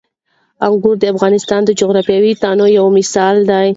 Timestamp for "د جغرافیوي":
1.65-2.33